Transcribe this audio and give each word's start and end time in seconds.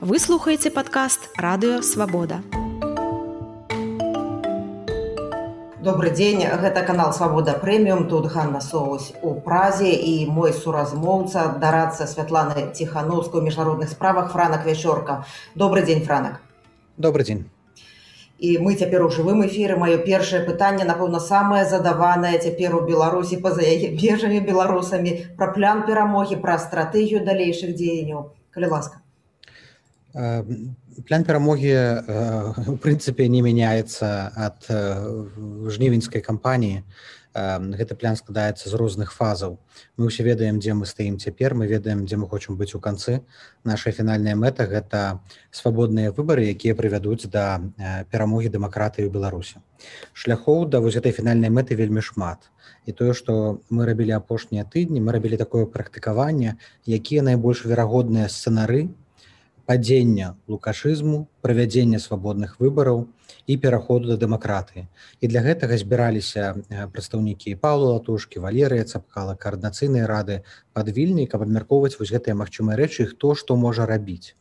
Вы 0.00 0.18
слухаеце 0.18 0.70
падкаст 0.70 1.28
радыё 1.36 1.82
свабода. 1.82 2.36
Добры 5.84 6.08
дзень 6.08 6.40
гэта 6.62 6.80
канал 6.88 7.12
свабода 7.12 7.52
прэміум 7.52 8.08
тут 8.08 8.32
Ганна 8.32 8.62
соус 8.64 9.12
у 9.20 9.34
празе 9.48 9.92
і 9.92 10.24
мой 10.24 10.54
суразмоўца 10.56 11.42
дарацца 11.60 12.06
святланы 12.06 12.72
ціхановскую 12.72 13.42
міжнародных 13.44 13.90
справах 13.90 14.32
франак 14.32 14.64
вячорка. 14.64 15.26
Добрый 15.54 15.84
дзень 15.84 16.02
франак. 16.02 16.40
Добрый 16.96 17.24
дзень 17.24 17.44
і 18.38 18.56
мы 18.56 18.76
цяпер 18.76 19.04
у 19.04 19.10
жывым 19.10 19.44
эфіры. 19.44 19.76
Маё 19.76 20.00
першае 20.00 20.40
пытанне 20.48 20.88
напэўна 20.88 21.20
самае 21.20 21.68
задаванае 21.68 22.40
цяпер 22.40 22.72
у 22.74 22.80
беларусі 22.88 23.36
па-за 23.36 23.68
яе 23.68 23.92
бежамі 24.00 24.40
беларусамі 24.40 25.14
пра 25.36 25.52
план 25.52 25.84
перамогі 25.84 26.40
пра 26.40 26.56
стратэгію 26.56 27.20
далейшых 27.28 27.76
дзеянняў. 27.76 28.32
Калі 28.56 28.72
ласка 28.72 29.04
План 30.12 31.22
перамогі 31.24 31.74
у 32.66 32.76
прынцыпе 32.82 33.28
не 33.30 33.42
мяняецца 33.46 34.34
ад 34.34 34.66
жнівеньскай 34.66 36.20
кампаніі. 36.20 36.82
Гэты 37.30 37.94
план 37.94 38.18
складаецца 38.18 38.66
з 38.66 38.74
розных 38.74 39.14
фазаў. 39.14 39.62
Мы 39.94 40.10
ўсе 40.10 40.26
ведаем, 40.26 40.58
дзе 40.58 40.74
мы 40.74 40.82
стаім 40.82 41.14
цяпер, 41.22 41.54
мы 41.54 41.70
ведаем, 41.70 42.02
дзе 42.02 42.18
мы 42.18 42.26
хочам 42.26 42.58
быць 42.58 42.74
у 42.74 42.82
канцы. 42.82 43.22
Наша 43.62 43.94
фінальная 43.94 44.34
мэта 44.34 44.66
гэта 44.66 45.22
свабодныя 45.54 46.10
выбары, 46.10 46.50
якія 46.50 46.74
прывядуць 46.74 47.30
да 47.30 47.62
перамогі 48.10 48.50
дэмакратыі 48.50 49.06
ў 49.06 49.14
Беларусі. 49.14 49.62
Шляхоў 50.10 50.66
да 50.66 50.82
вось 50.82 50.98
гэтай 50.98 51.14
фінальнай 51.14 51.54
мэты 51.54 51.78
вельмі 51.78 52.02
шмат. 52.02 52.50
І 52.82 52.98
тое, 52.98 53.14
што 53.14 53.62
мы 53.70 53.86
рабілі 53.86 54.18
апошнія 54.18 54.66
тыдні, 54.66 54.98
мы 54.98 55.14
рабілі 55.14 55.38
такое 55.38 55.70
практыкаванне, 55.70 56.58
якія 56.82 57.22
найбольш 57.22 57.62
верагодныя 57.62 58.26
сцэнары 58.26 58.90
падзення 59.70 60.34
лукашызму 60.50 61.30
правядзення 61.46 62.02
свабодных 62.02 62.58
выбараў 62.58 63.04
і 63.46 63.54
пераходу 63.54 64.10
да 64.10 64.16
дэмакратыі. 64.18 64.90
І 65.22 65.30
для 65.30 65.46
гэтага 65.46 65.78
збіраліся 65.78 66.58
прадстаўнікі 66.90 67.54
паўла 67.54 67.92
латушкі 67.94 68.42
валерыя 68.42 68.82
цапкала 68.82 69.38
каардынацыйныя 69.38 70.10
рады 70.10 70.42
пад 70.74 70.90
вільні 70.90 71.30
каб 71.30 71.46
абмяркоўваць 71.46 71.94
вось 72.02 72.10
гэтыя 72.10 72.34
магчымыя 72.34 72.74
рэчы 72.82 73.06
хто 73.14 73.38
што 73.38 73.54
можа 73.54 73.86
рабіць. 73.86 74.34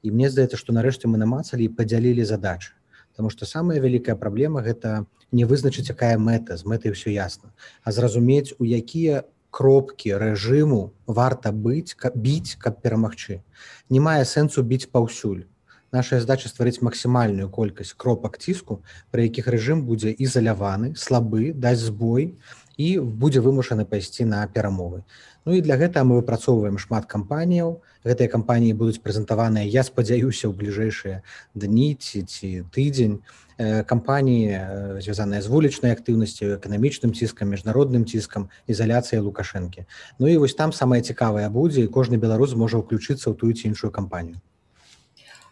І 0.00 0.16
мне 0.16 0.32
здаецца 0.32 0.56
што 0.56 0.72
нарэшце 0.72 1.12
мы 1.12 1.20
намацалі 1.20 1.68
і 1.68 1.74
падзялілі 1.76 2.24
задачы. 2.24 2.72
Таму 3.12 3.28
што 3.28 3.44
самая 3.44 3.84
вялікая 3.84 4.16
праблема 4.16 4.64
гэта 4.64 5.04
не 5.28 5.44
вызначыць 5.44 5.92
якая 5.92 6.16
мэта 6.16 6.56
з 6.56 6.64
мэтай 6.64 6.96
ўсё 6.96 7.12
ясна 7.12 7.52
а 7.84 7.92
зразумець 7.92 8.56
у 8.56 8.64
якія 8.64 9.28
кропкі 9.50 10.16
рэжыму 10.22 10.80
варта 11.06 11.52
быць 11.52 11.94
каб 11.94 12.16
біць 12.16 12.56
каб 12.58 12.82
перамагчы. 12.82 13.42
Не 13.90 14.00
мае 14.00 14.24
сэнсу 14.24 14.62
біць 14.62 14.90
паўсюль. 14.90 15.46
Наша 15.92 16.20
задача 16.22 16.48
стварыць 16.48 16.82
максімальную 16.86 17.50
колькасць 17.50 17.96
кропак 17.98 18.38
ціску 18.38 18.78
пры 19.10 19.26
якіх 19.26 19.50
рэжым 19.50 19.82
будзе 19.86 20.14
ізаляваны 20.14 20.94
слабы 20.94 21.50
даць 21.50 21.82
збой 21.82 22.38
і 22.80 22.88
будзе 23.22 23.44
вымушаны 23.44 23.84
пайсці 23.84 24.24
на 24.24 24.40
перамовы. 24.48 25.04
Ну 25.44 25.56
і 25.56 25.60
для 25.64 25.76
гэтага 25.80 26.08
мы 26.08 26.20
выпрацоўваем 26.20 26.80
шмат 26.80 27.04
кампаніяў. 27.10 27.80
Гэтыя 28.08 28.32
кампаніі 28.32 28.76
будуць 28.80 29.04
прэзентаваныя 29.04 29.68
я 29.68 29.84
спадзяюся 29.84 30.48
ў 30.48 30.56
бліжэйшыя 30.56 31.20
дні 31.52 31.88
ці 32.00 32.24
ці 32.24 32.50
тыдзень. 32.72 33.20
Кампаніі 33.60 35.00
звязаныя 35.04 35.44
з 35.44 35.52
вулічнай 35.52 35.92
актыўнасцю 35.92 36.56
эканамічным 36.56 37.12
ціскам 37.12 37.52
міжнародным 37.52 38.08
ціскам 38.08 38.48
ізаляцыяй 38.64 39.20
лукашэнкі. 39.20 39.84
Ну 40.16 40.32
і 40.32 40.40
вось 40.40 40.56
там 40.56 40.72
самае 40.72 41.04
цікавае 41.04 41.48
будзе 41.52 41.84
і 41.84 41.92
кожны 41.92 42.16
беларус 42.16 42.56
можа 42.56 42.80
ўключыцца 42.80 43.28
ў 43.28 43.36
тую 43.36 43.52
ці 43.52 43.68
іншую 43.68 43.92
кампанію 43.92 44.40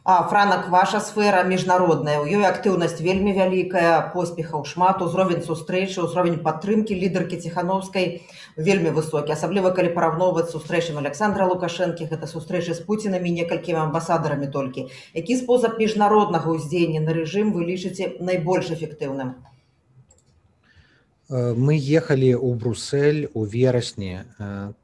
франак 0.09 0.71
ваша 0.71 1.01
сфера 1.01 1.43
міжнародная 1.45 2.21
у 2.21 2.25
ёй 2.25 2.45
актыўнасць 2.49 2.97
вельмі 3.05 3.35
вялікая 3.37 4.09
поспехаў 4.15 4.65
шмат 4.65 5.03
узровень 5.05 5.45
сустрэчы 5.45 6.01
ўзровень 6.01 6.39
падтрымкі 6.41 6.97
лідаркі 6.97 7.37
ціхановскай 7.37 8.25
вельмі 8.57 8.89
высокі. 8.97 9.37
Асабліва 9.37 9.69
калі 9.77 9.93
параўноўваць 9.93 10.49
сустрэчам 10.49 10.97
александра 10.97 11.45
лукашэнкі 11.45 12.09
гэта 12.09 12.25
сустрэчы 12.25 12.73
з 12.73 12.81
пуцінамі 12.89 13.29
некалькімі 13.37 13.85
амбасадарамі 13.85 14.49
толькі. 14.49 14.89
Які 15.13 15.37
спосаб 15.45 15.77
міжнароднага 15.77 16.57
ўздзеяння 16.57 17.05
на 17.05 17.13
рэжым 17.13 17.53
вы 17.53 17.69
лічыце 17.69 18.17
найбольш 18.25 18.73
эфектыўным? 18.73 19.37
Мы 21.29 21.77
ехалі 21.77 22.33
ў 22.33 22.57
брусель 22.57 23.29
у 23.37 23.45
верасні 23.45 24.25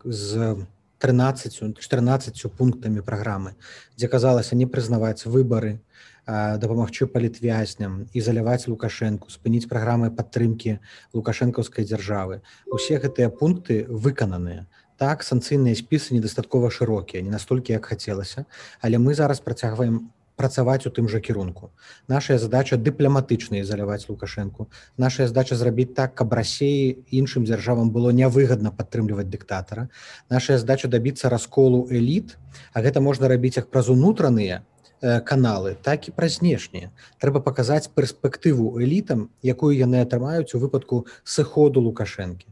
з 0.05 0.61
13 0.99 1.79
14 1.79 2.45
пунктамі 2.59 3.01
праграмы 3.01 3.55
дзе 3.97 4.09
казалася 4.09 4.57
не 4.57 4.67
прызнаваць 4.67 5.27
выбары 5.27 5.79
дапамагчы 6.27 7.07
палітвязням 7.07 8.09
і 8.13 8.21
заляваць 8.21 8.65
лукашэнку 8.69 9.29
спыніць 9.29 9.69
праграмы 9.69 10.09
падтрымкі 10.09 10.79
лукашэнкаўскай 11.13 11.85
дзяржавы. 11.85 12.41
Усе 12.67 12.97
гэтыя 12.97 13.29
пункты 13.29 13.85
выкананыя. 13.89 14.65
Так 14.97 15.27
санкцыйныя 15.27 15.75
спісы 15.75 16.15
недастаткова 16.15 16.71
шырокія 16.71 17.21
не 17.23 17.31
настолькі 17.31 17.75
як 17.75 17.85
хацелася 17.91 18.47
але 18.81 18.99
мы 18.99 19.15
зараз 19.15 19.41
працягваем 19.41 20.14
працаваць 20.37 20.87
у 20.87 20.91
тым 20.91 21.09
жа 21.09 21.21
кірунку. 21.21 21.71
Нашая 22.09 22.39
задача 22.39 22.77
дыпламатычна 22.77 23.63
ізаляваць 23.63 24.09
лукашэнку. 24.09 24.69
Нашая 24.99 25.29
задача 25.29 25.57
зрабіць 25.57 25.95
так, 25.95 26.15
каб 26.15 26.35
рассеі 26.35 27.05
іншым 27.11 27.45
дзяржавам 27.45 27.91
было 27.91 28.11
нявыгадна 28.11 28.75
падтрымліваць 28.75 29.31
дыктатара. 29.31 29.89
Нашая 30.31 30.59
задача 30.59 30.89
дабіцца 30.89 31.29
расколу 31.29 31.87
эліт, 31.91 32.37
а 32.73 32.83
гэта 32.83 33.01
можна 33.01 33.29
рабіць 33.29 33.57
як 33.57 33.71
праз 33.71 33.89
унутраныя 33.89 34.63
каналы, 35.05 35.77
так 35.77 36.09
і 36.09 36.13
праз 36.17 36.41
знешнія. 36.41 36.89
Трэба 37.21 37.45
паказаць 37.45 37.93
перспектыву 37.93 38.81
элітам, 38.81 39.29
якую 39.45 39.77
яны 39.77 40.01
атрымаюць 40.01 40.57
у 40.57 40.61
выпадку 40.63 41.05
сыходу 41.25 41.85
лукашэнкі. 41.85 42.49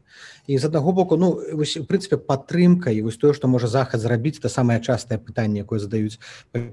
І 0.47 0.57
з 0.57 0.65
аднаго 0.69 0.93
боку 0.93 1.17
ну 1.17 1.41
вось 1.53 1.77
у 1.77 1.85
прынцыпе 1.89 2.21
падтрымка 2.21 2.93
і 2.93 3.01
вось 3.09 3.17
тое 3.17 3.33
што 3.33 3.49
можа 3.49 3.67
захад 3.67 4.01
зрабіць 4.01 4.37
это 4.37 4.49
самае 4.53 4.79
частае 4.79 5.17
пытанне 5.17 5.65
якое 5.65 5.79
задаюць 5.79 6.19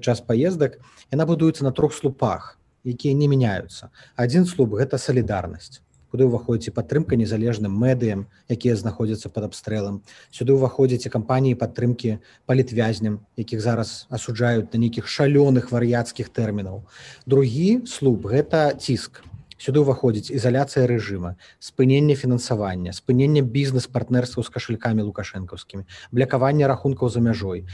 час 0.05 0.21
паездак 0.21 0.77
яна 1.09 1.25
будуецца 1.25 1.63
на 1.65 1.71
трох 1.71 1.97
слупах 1.97 2.59
якія 2.85 3.17
не 3.17 3.27
мяняюцца. 3.27 3.89
Адзін 4.15 4.45
слуп 4.45 4.77
гэта 4.77 5.01
салідарнасць 5.01 5.81
куды 6.11 6.27
ўваходзіць 6.27 6.75
падтрымка 6.75 7.15
незалежным 7.15 7.71
медыям 7.71 8.27
якія 8.51 8.75
знаходзяцца 8.75 9.31
под 9.31 9.47
абстрэлам. 9.47 10.03
Сюды 10.27 10.51
ўваходзіць 10.59 11.07
і 11.07 11.13
кампаніі 11.15 11.55
падтрымкі 11.55 12.19
палітвязням 12.45 13.23
якіх 13.39 13.63
зараз 13.63 14.11
асуджаюць 14.11 14.67
на 14.75 14.77
нейкіх 14.83 15.07
шалёных 15.07 15.71
вар'яцкіх 15.71 16.29
тэрмінаў. 16.29 16.83
Другі 17.25 17.87
слуп 17.87 18.27
гэта 18.27 18.75
ціск. 18.75 19.23
Сюды 19.61 19.79
ўваходзіць 19.85 20.33
ізаляцыя 20.33 20.89
рэжыма 20.89 21.37
спынення 21.61 22.17
фінансавання 22.17 22.97
спынення 22.97 23.45
бізнес-партнерстваў 23.45 24.41
з 24.47 24.49
кашалькамі 24.57 25.05
лукашэнкаўскімі 25.05 25.85
блякавання 26.09 26.65
рахункаў 26.71 27.13
за 27.13 27.21
мяжой 27.21 27.69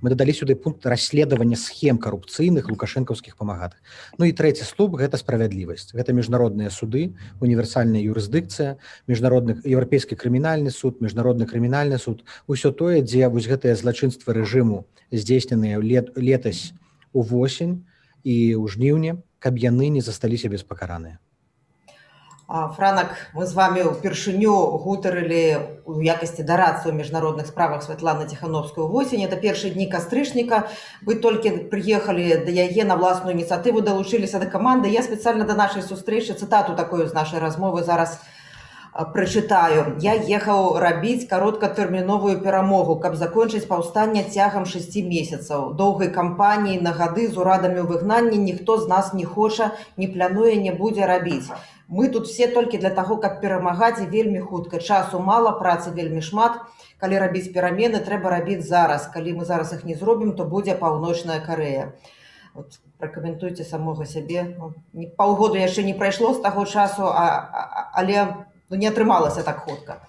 мы 0.00 0.10
дадалі 0.10 0.32
сюды 0.32 0.54
пункт 0.54 0.86
расследавання 0.86 1.56
схем 1.56 1.98
карупцыйных 1.98 2.68
лукашэнкаўскіх 2.70 3.36
памагатых. 3.36 3.80
Ну 4.18 4.24
і 4.24 4.32
трэці 4.32 4.64
слуп 4.64 4.96
гэта 5.00 5.16
справядлівасць. 5.16 5.94
Гэта 5.94 6.12
міжнародныя 6.12 6.70
суды 6.70 7.14
універсальная 7.40 8.02
юрысдыкцыя 8.02 8.76
міжнародных 9.06 9.64
еўрапейскі 9.64 10.16
крымінальны 10.16 10.70
суд 10.70 11.00
міжнародны 11.00 11.46
крымінальны 11.46 11.98
суд. 11.98 12.24
Усё 12.46 12.72
тое 12.72 13.02
дзе 13.02 13.28
вось 13.28 13.48
гэтыя 13.48 13.76
злачынствы 13.76 14.34
рэжыму 14.34 14.86
здзейсненыя 15.10 15.80
лет 15.80 16.12
летась 16.16 16.72
увосень 17.12 17.84
і 18.24 18.56
ў 18.56 18.64
жніўні 18.68 19.20
каб 19.38 19.60
яны 19.60 19.92
не 19.92 20.00
засталіся 20.00 20.48
беспакараныя 20.48 21.20
франак 22.76 23.16
мы 23.34 23.46
з 23.46 23.54
вами 23.54 23.82
ўпершыню 23.82 24.54
гутарылі 24.78 25.82
у 25.90 25.98
якасці 25.98 26.46
дарацца 26.46 26.86
ў 26.86 26.94
міжнародных 26.94 27.50
справах 27.50 27.82
святлана 27.82 28.30
ціхановскую 28.30 28.86
восень 28.86 29.26
это 29.26 29.34
першыя 29.34 29.74
дні 29.74 29.90
кастрычніка. 29.90 30.70
Вы 31.02 31.18
толькі 31.18 31.66
прыехалі 31.72 32.46
да 32.46 32.52
яе 32.54 32.86
на 32.86 32.94
власную 32.94 33.34
ініцыятыву 33.34 33.82
далучыліся 33.82 34.38
да 34.38 34.46
каманды 34.46 34.86
я 34.94 35.02
спецыяльна 35.02 35.44
да 35.50 35.58
нашай 35.58 35.82
сустрэчы 35.82 36.38
цытату 36.38 36.78
такую 36.78 37.10
з 37.10 37.12
нашай 37.12 37.42
размовы 37.42 37.82
зараз 37.82 38.22
прачытаю 38.94 39.98
я 39.98 40.14
ехаў 40.14 40.78
рабіць 40.78 41.26
кароткатэрміновую 41.26 42.38
перамогу 42.46 42.94
каб 43.02 43.18
закончыць 43.18 43.66
паўстанне 43.66 44.22
цягам 44.30 44.70
шасці 44.70 45.02
месяцаў 45.02 45.74
доўгай 45.74 46.14
кампаніі 46.14 46.78
на 46.86 46.94
гады 46.94 47.26
з 47.26 47.34
урадамі 47.34 47.82
ў 47.82 47.90
выгнанні 47.90 48.38
ніхто 48.38 48.78
з 48.78 48.86
нас 48.86 49.10
не 49.12 49.26
хоча 49.26 49.72
не 49.98 50.06
плануе 50.06 50.54
не 50.62 50.70
будзе 50.70 51.10
рабіць 51.10 51.50
мы 51.88 52.08
тут 52.08 52.26
все 52.26 52.48
толькі 52.48 52.78
для 52.78 52.90
таго 52.90 53.16
каб 53.16 53.40
перамагаць 53.40 54.00
вельмі 54.00 54.40
хутка. 54.40 54.78
Часу 54.78 55.18
мала 55.18 55.52
працы 55.58 55.90
вельмі 55.90 56.20
шмат. 56.20 56.60
Калі 56.98 57.18
рабіць 57.18 57.52
перамены 57.52 58.00
трэба 58.00 58.30
рабіць 58.30 58.64
зараз. 58.64 59.06
Калі 59.12 59.40
мы 59.40 59.44
зараз 59.44 59.72
іх 59.72 59.84
не 59.84 59.94
зробім 59.94 60.32
то 60.36 60.44
будзе 60.44 60.74
паўночная 60.74 61.40
карея 61.40 61.92
вот 62.54 62.78
пракаментуйце 62.98 63.64
самога 63.64 64.06
сябе. 64.06 64.56
Ну, 64.58 64.72
паўгоду 65.18 65.58
яшчэ 65.58 65.82
не 65.82 65.94
прайшло 65.94 66.32
з 66.34 66.40
таго 66.40 66.64
часу 66.64 67.10
а, 67.10 67.26
а, 67.26 67.90
але 67.92 68.46
ну, 68.70 68.76
не 68.76 68.86
атрымалася 68.86 69.42
так 69.42 69.66
хутка. 69.66 70.00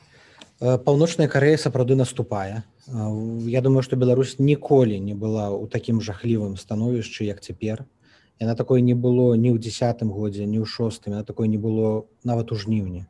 Паўночная 0.59 1.27
карея 1.27 1.57
сапраўды 1.57 1.95
наступае. 1.95 2.63
Я 2.87 3.61
думаю 3.61 3.81
што 3.81 3.97
Беларусь 3.97 4.37
ніколі 4.39 4.99
не 5.01 5.17
была 5.17 5.49
ў 5.49 5.67
такім 5.67 5.99
жахлівым 5.99 6.55
становішчы 6.55 7.25
як 7.25 7.41
цяпер 7.41 7.83
яна 8.39 8.55
такое 8.55 8.81
не 8.81 8.95
было 8.95 9.35
ні 9.35 9.51
ў 9.51 9.57
десятым 9.59 10.11
годзе 10.11 10.45
ні 10.45 10.59
ў 10.59 10.65
шостым 10.65 11.19
такое 11.23 11.47
не 11.47 11.57
было 11.57 12.07
нават 12.23 12.51
у 12.51 12.59
жніўні 12.59 13.05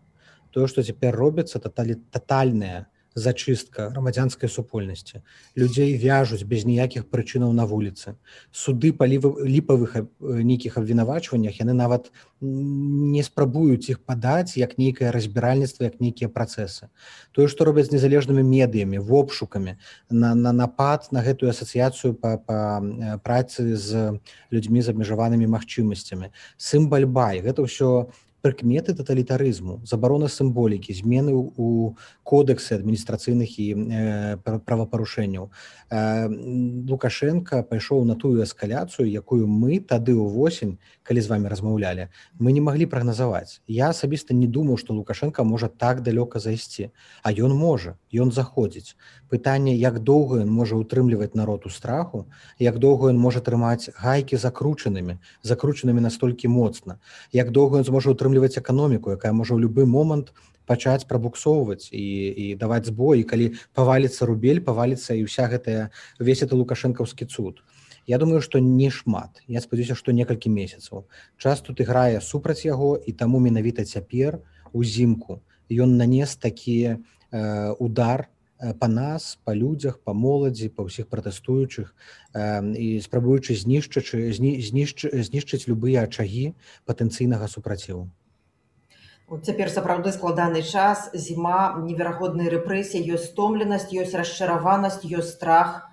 тое 0.51 0.67
што 0.71 0.85
цяпер 0.85 1.15
робіцца 1.15 1.59
тоталі 1.59 1.97
тотальная 2.15 2.85
зачыстка 3.15 3.89
грамадзянскай 3.89 4.49
супольнасці 4.51 5.23
людзей 5.55 5.95
вяжуць 5.97 6.43
без 6.43 6.67
ніякіх 6.67 7.07
прычынаў 7.07 7.55
на 7.55 7.65
вуліцы. 7.65 8.19
Суды 8.51 8.91
па 8.91 9.07
ліпавых 9.07 9.95
нейкіх 10.19 10.77
абвінавачваннях 10.77 11.55
яны 11.63 11.73
нават 11.73 12.11
не 12.43 13.23
спрабуюць 13.23 13.87
іх 13.87 14.03
падаць 14.03 14.59
як 14.59 14.77
нейкае 14.77 15.15
разбіральніцтва 15.15 15.87
як 15.87 16.03
нейкія 16.03 16.27
працэсы. 16.27 16.91
Тое 17.31 17.47
што 17.47 17.63
робяць 17.63 17.89
незалежнымі 17.95 18.43
медыямі 18.43 18.99
вопшукамі 18.99 19.79
на 20.11 20.35
на 20.35 20.51
напад 20.51 21.07
на 21.11 21.23
гэтую 21.23 21.49
асацыяцыю 21.55 22.13
па, 22.19 22.35
па 22.37 22.83
працы 23.23 23.79
з 23.79 24.19
людзьмі 24.51 24.83
з 24.83 24.91
абмежаванымі 24.91 25.47
магчымасцямі. 25.47 26.35
Сын 26.59 26.91
бальбай 26.91 27.39
гэта 27.39 27.63
ўсё 27.63 28.11
прыкметы 28.45 28.93
таталітарызму 28.93 29.81
забарона 29.89 30.29
сімволікі 30.29 30.93
змены 30.93 31.33
у 31.33 31.97
кодексы 32.21 32.77
адміністрацыйных 32.77 33.57
і 33.57 33.67
э, 33.73 34.37
правапарушэнняў 34.45 35.49
э, 35.49 36.29
лукашенко 36.85 37.65
пайшоў 37.65 38.05
на 38.05 38.13
тую 38.13 38.45
эскаляцыю 38.45 39.09
якую 39.09 39.49
мы 39.49 39.81
тады 39.81 40.13
ўвосень 40.13 40.77
калі 41.05 41.21
з 41.21 41.29
вами 41.29 41.49
размаўлялі. 41.49 42.09
Мы 42.41 42.51
не 42.51 42.61
маглі 42.65 42.89
прагназаваць. 42.89 43.61
Я 43.69 43.89
асабіста 43.93 44.33
не 44.33 44.47
думаю 44.47 44.77
что 44.77 44.93
лукашенко 44.93 45.43
можа 45.43 45.69
так 45.69 46.01
далёка 46.01 46.41
зайсці 46.41 46.89
а 47.21 47.31
ён 47.31 47.53
можа 47.53 47.95
ён 48.09 48.33
заходзіць. 48.33 48.97
Пытанне 49.29 49.77
як 49.77 50.01
доўга 50.01 50.41
ён 50.41 50.49
можа 50.49 50.75
утрымліваць 50.75 51.37
народ 51.37 51.65
у 51.65 51.69
страху 51.69 52.25
як 52.59 52.79
доўга 52.79 53.13
ён 53.13 53.21
можа 53.21 53.39
трымаць 53.39 53.93
гайкі 53.93 54.41
закручанымі 54.41 55.21
закручанымі 55.43 56.01
настолькі 56.01 56.49
моцна 56.49 56.97
як 57.31 57.51
доўга 57.51 57.79
ён 57.79 57.85
зможа 57.85 58.11
утрымліваць 58.11 58.57
эканоміку 58.57 59.13
якая 59.13 59.31
можа 59.31 59.53
ў 59.53 59.61
любы 59.61 59.85
момант 59.85 60.33
пачаць 60.65 61.05
прабуксоўваць 61.05 61.89
і, 61.93 62.05
і 62.29 62.45
даваць 62.57 62.89
збой. 62.89 63.23
Калі 63.23 63.53
паваліцца 63.77 64.25
рубель 64.25 64.61
паваліцца 64.65 65.13
і 65.13 65.29
ўся 65.29 65.47
гэтая 65.51 65.93
увесь 66.19 66.41
это 66.41 66.57
лукашэнкаўскі 66.57 67.29
цуд 67.29 67.61
Я 68.05 68.17
думаю 68.17 68.41
што 68.41 68.59
не 68.59 68.89
шмат. 68.89 69.41
Я 69.47 69.61
спадзяюся 69.61 69.95
што 69.95 70.13
некалькі 70.13 70.49
месяцаў. 70.49 71.05
Час 71.37 71.61
тут 71.61 71.81
іграе 71.81 72.21
супраць 72.21 72.65
яго 72.65 72.95
і 72.97 73.11
таму 73.11 73.39
менавіта 73.39 73.85
цяпер 73.85 74.39
узімку 74.73 75.41
ён 75.71 75.97
нанес 75.97 76.35
такі 76.35 76.77
э, 76.85 77.71
удар 77.79 78.29
па 78.79 78.87
нас 78.87 79.37
па 79.43 79.53
людзях 79.53 79.99
па 80.03 80.13
моладзі 80.13 80.69
па 80.69 80.85
ўсіх 80.87 81.09
пратэстуючых 81.11 81.91
э, 81.91 82.61
і 82.77 82.87
спрабуючы 83.01 83.55
знішчачы 83.55 84.31
знішчы 84.31 85.11
знішчыць 85.11 85.67
любыя 85.67 86.05
ачагі 86.07 86.53
патэнцыйнага 86.85 87.49
супраціву. 87.51 88.07
Цяпер 89.25 89.73
сапраўды 89.73 90.13
складаны 90.13 90.61
час 90.61 91.09
зіма 91.17 91.81
неверагодныя 91.81 92.53
рэпрэсіі 92.53 93.17
ёсць 93.17 93.33
стомленасць 93.33 93.91
ёсць 93.91 94.13
расчараванасць 94.13 95.03
ёсць 95.03 95.33
страх 95.33 95.89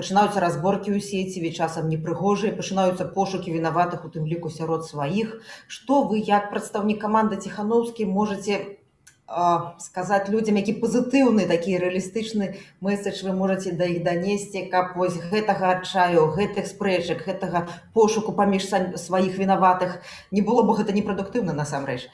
пачынаюцца 0.00 0.40
разборкі 0.40 0.96
ў 0.96 1.04
сеціве 1.04 1.52
часам 1.52 1.92
непрыгожыя 1.92 2.56
пачынаюцца 2.56 3.04
пошукі 3.12 3.52
вінаватых 3.52 4.08
у 4.08 4.12
тым 4.16 4.24
ліку 4.24 4.48
сярод 4.48 4.88
сваіх. 4.88 5.40
Што 5.68 6.02
вы 6.08 6.24
як 6.24 6.48
прадстаўнік 6.48 7.00
каманды 7.04 7.36
ціхановскі 7.36 8.08
можете 8.08 8.80
сказаць 9.78 10.26
людзям 10.28 10.56
які 10.58 10.72
пазітыўны 10.82 11.46
такі 11.46 11.76
рэалістычны 11.78 12.48
месседж 12.82 13.22
вы 13.22 13.34
можете 13.36 13.70
да 13.78 13.86
іх 13.86 14.02
данесці 14.02 14.64
каб 14.72 14.96
вось 14.98 15.20
гэтага 15.30 15.70
адчаю 15.76 16.26
гэтых 16.34 16.66
спрэчак 16.66 17.22
гэтага 17.28 17.68
пошуку 17.94 18.34
паміж 18.34 18.66
сваіх 18.98 19.38
вінаватых? 19.38 20.02
Не 20.34 20.42
было 20.42 20.66
бы 20.66 20.74
гэта 20.74 20.96
непрадуктыўна 20.96 21.54
насамрэч? 21.54 22.10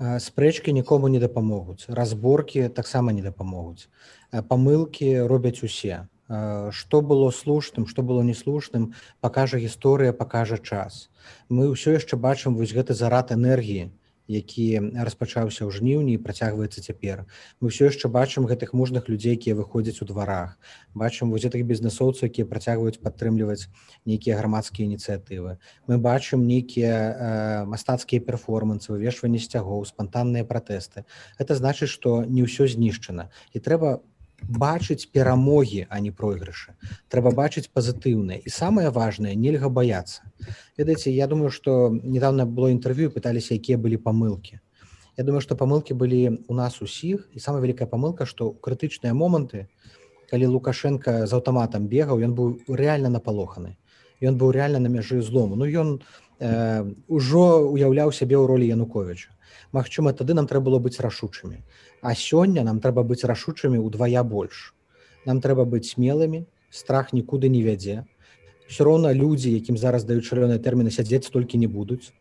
Спрэчкі 0.00 0.72
нікому 0.72 1.08
не 1.08 1.20
дапамогуць. 1.20 1.88
Разборкі 1.88 2.68
таксама 2.68 3.12
не 3.12 3.22
дапамогуць. 3.24 3.88
Памылкі 4.32 5.24
робяць 5.24 5.64
усе 5.64 6.08
што 6.30 7.00
было 7.02 7.30
слушным 7.34 7.86
што 7.90 8.02
было 8.02 8.22
неслушным 8.22 8.94
пакажа 9.20 9.58
гісторыя 9.58 10.12
пакажа 10.12 10.58
час. 10.58 11.10
Мы 11.48 11.70
ўсё 11.70 11.96
яшчэ 11.98 12.16
бачым 12.16 12.54
вось 12.54 12.74
гэты 12.76 12.94
зарад 12.94 13.32
энергіі 13.34 13.90
які 14.30 14.94
распачаўся 14.94 15.66
ў 15.66 15.74
жніўні 15.74 16.14
і 16.14 16.22
працягваецца 16.22 16.78
цяпер. 16.78 17.26
Мы 17.58 17.74
ўсё 17.74 17.90
яшчэ 17.90 18.06
бачым 18.06 18.46
гэтых 18.46 18.70
мужных 18.78 19.10
людзей 19.10 19.34
якія 19.34 19.58
выходзяць 19.58 19.98
у 20.02 20.06
дварах. 20.06 20.54
Бачым 20.94 21.34
вось 21.34 21.42
гэтых 21.42 21.66
бізнесоўцаў 21.66 22.30
якія 22.30 22.46
працягваюць 22.46 23.02
падтрымліваць 23.02 23.66
нейкія 24.06 24.38
грамадскія 24.38 24.86
ініцыятывы. 24.86 25.58
Мы 25.90 25.98
бачым 25.98 26.46
нейкія 26.46 26.94
э, 26.94 27.10
мастацкія 27.66 28.22
перформансы 28.22 28.94
вывешванне 28.94 29.42
сцягоў 29.42 29.82
спантанныя 29.90 30.46
пратэсты. 30.46 31.02
Это 31.34 31.58
значыць 31.58 31.90
што 31.90 32.22
не 32.22 32.46
ўсё 32.46 32.70
знішчана. 32.70 33.34
І 33.50 33.58
трэба 33.58 33.98
бачыць 34.48 35.10
перамогі 35.12 35.86
а 35.88 36.00
не 36.00 36.10
пройгрышы. 36.10 36.74
Трэба 37.08 37.32
бачыць 37.34 37.68
пазітыўнае. 37.72 38.40
І 38.44 38.48
самае 38.50 38.90
важное 38.90 39.34
нельга 39.34 39.68
баяцца. 39.68 40.22
Ведаеце 40.78 41.10
я 41.10 41.26
думаю 41.26 41.50
что 41.50 41.90
недавно 41.90 42.46
было 42.46 42.70
інтэрв'ю 42.70 43.10
пыталіся 43.10 43.54
якія 43.54 43.78
былі 43.78 43.96
памылки 43.96 44.60
Я 45.16 45.24
думаю 45.24 45.40
что 45.40 45.56
памылки 45.56 45.92
былі 45.92 46.38
у 46.48 46.54
нас 46.54 46.82
усіх. 46.82 47.28
І 47.34 47.40
самая 47.40 47.62
вялікая 47.62 47.86
памылка 47.86 48.26
что 48.26 48.52
крытычныя 48.52 49.12
моманты 49.12 49.68
калі 50.30 50.46
лукашенко 50.46 51.26
з 51.26 51.32
аўтаматам 51.32 51.88
бегаў 51.88 52.22
ён 52.22 52.34
быў 52.34 52.48
реально 52.68 53.10
напалоханы. 53.10 53.76
Ён 54.22 54.38
быў 54.38 54.52
реально 54.52 54.78
на 54.78 54.88
мяжы 54.88 55.20
злому. 55.22 55.56
Ну 55.56 55.66
ён 55.66 56.00
э, 56.40 56.84
ужо 57.08 57.68
уяўляў 57.68 58.12
сябе 58.12 58.36
ў 58.36 58.46
ролі 58.46 58.66
януковича 58.66 59.30
Магчыма 59.72 60.12
тады 60.12 60.34
нам 60.34 60.46
трэба 60.46 60.70
было 60.70 60.78
быць 60.78 61.00
рашучымі 61.04 61.62
А 62.00 62.14
сёння 62.14 62.64
нам 62.64 62.80
трэба 62.80 63.04
быць 63.04 63.28
рашучымі 63.28 63.76
ўдвая 63.76 64.24
больш. 64.24 64.72
Нам 65.28 65.40
трэба 65.44 65.68
быць 65.68 65.92
смелымі, 65.92 66.46
страх 66.72 67.12
нікуды 67.12 67.52
не 67.52 67.60
вядзе. 67.60 68.04
Усё 68.70 68.88
роўна 68.88 69.12
людзі, 69.12 69.52
якім 69.52 69.76
зараз 69.76 70.08
даюць 70.08 70.24
шалёныя 70.24 70.62
тэрміны 70.64 70.90
сядзець 70.94 71.28
толькі 71.28 71.60
не 71.60 71.68
будуць. 71.68 72.12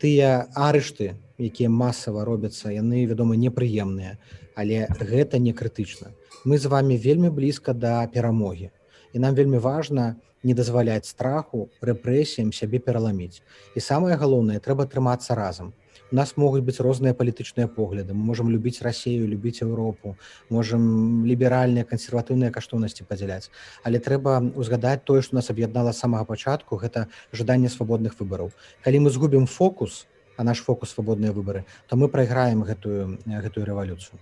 Тыя 0.00 0.48
арышты, 0.56 1.12
якія 1.36 1.68
масава 1.68 2.24
робяцца, 2.24 2.72
яны, 2.72 3.04
вядома, 3.04 3.36
непрыемныя, 3.36 4.16
але 4.56 4.88
гэта 4.88 5.38
не 5.38 5.52
крытычна. 5.52 6.16
Мы 6.44 6.58
з 6.58 6.66
вами 6.72 6.96
вельмі 6.96 7.28
блізка 7.28 7.76
да 7.76 8.06
перамогі. 8.06 8.70
І 9.12 9.18
нам 9.18 9.34
вельмі 9.34 9.58
важна 9.58 10.16
не 10.42 10.54
дазваляць 10.54 11.06
страху 11.06 11.68
рэпрэсіям 11.82 12.48
сябе 12.50 12.80
пераламіць. 12.80 13.42
І 13.76 13.80
самае 13.80 14.16
галоўнае 14.16 14.58
трэба 14.58 14.88
трымацца 14.88 15.36
разам 15.36 15.76
у 16.12 16.16
нас 16.16 16.36
могуць 16.36 16.62
быць 16.62 16.80
розныя 16.84 17.16
палітычныя 17.16 17.68
погляды 17.68 18.12
мы 18.12 18.24
можемм 18.30 18.50
любіць 18.52 18.82
рассею 18.86 19.26
любіць 19.26 19.64
Еўропу 19.64 20.16
можемм 20.56 21.24
ліберальныя 21.26 21.88
кансерватыўныя 21.88 22.52
каштоўнасці 22.52 23.08
падзяляць 23.08 23.48
але 23.82 23.98
трэба 23.98 24.38
узгадаць 24.54 25.04
тое 25.08 25.22
што 25.26 25.40
нас 25.40 25.50
аб'яднала 25.54 25.92
самага 25.96 26.28
пачатку 26.32 26.76
гэта 26.82 27.06
жаданне 27.32 27.72
свабодных 27.72 28.18
выбараў 28.20 28.52
калі 28.84 29.06
мы 29.06 29.14
згубім 29.16 29.46
фокус 29.46 30.04
а 30.36 30.44
наш 30.44 30.60
фокус 30.60 30.92
свабодныя 30.92 31.32
выбары 31.32 31.64
то 31.88 31.96
мы 31.96 32.08
прайграем 32.08 32.62
гэтую 32.68 33.18
гэтую 33.26 33.64
рэвалюцыю 33.72 34.20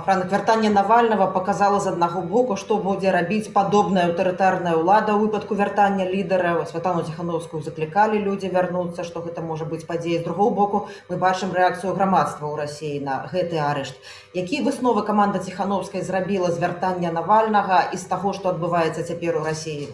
Франк 0.00 0.30
вяртанне 0.32 0.70
навального 0.70 1.26
показала 1.26 1.80
з 1.80 1.86
аднаго 1.86 2.22
боку 2.22 2.56
што 2.56 2.78
будзе 2.84 3.10
рабіць 3.12 3.52
падобная 3.52 4.04
аўтарытарная 4.08 4.72
ўлада 4.80 5.12
ў 5.12 5.28
выпадку 5.28 5.58
вяртання 5.58 6.06
лідара 6.08 6.52
святану 6.70 7.02
ціхановскую 7.04 7.60
заклікалі 7.66 8.22
людзі 8.24 8.48
вярнуцца 8.54 9.04
што 9.04 9.20
гэта 9.26 9.44
можа 9.44 9.68
быць 9.68 9.84
падзея 9.84 10.22
з 10.22 10.24
другого 10.24 10.54
боку 10.60 10.80
мы 11.10 11.20
бачым 11.20 11.52
рэакцыю 11.52 11.92
грамадства 11.92 12.48
ў 12.48 12.64
рассіі 12.64 13.04
на 13.04 13.18
гэты 13.28 13.60
арышт 13.60 14.00
які 14.32 14.62
высновы 14.64 15.04
каманда 15.04 15.44
ціхановскай 15.44 16.00
зрабіла 16.00 16.48
з 16.48 16.64
вяртання 16.64 17.12
навальнага 17.12 17.84
і 17.92 18.00
з 18.00 18.08
таго 18.08 18.32
што 18.32 18.56
адбываецца 18.56 19.04
цяпер 19.04 19.36
у 19.36 19.44
рассіі 19.44 19.92